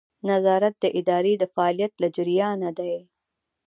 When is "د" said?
0.83-0.85, 1.37-1.43